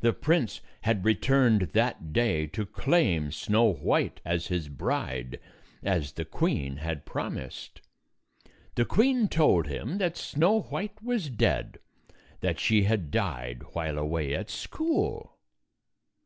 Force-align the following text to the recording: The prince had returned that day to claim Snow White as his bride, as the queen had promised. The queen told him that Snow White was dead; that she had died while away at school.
The 0.00 0.12
prince 0.12 0.60
had 0.82 1.02
returned 1.06 1.62
that 1.72 2.12
day 2.12 2.46
to 2.48 2.66
claim 2.66 3.32
Snow 3.32 3.72
White 3.72 4.20
as 4.22 4.48
his 4.48 4.68
bride, 4.68 5.40
as 5.82 6.12
the 6.12 6.26
queen 6.26 6.76
had 6.76 7.06
promised. 7.06 7.80
The 8.74 8.84
queen 8.84 9.28
told 9.28 9.68
him 9.68 9.96
that 9.96 10.18
Snow 10.18 10.60
White 10.60 11.02
was 11.02 11.30
dead; 11.30 11.78
that 12.40 12.60
she 12.60 12.82
had 12.82 13.10
died 13.10 13.62
while 13.72 13.96
away 13.96 14.34
at 14.34 14.50
school. 14.50 15.38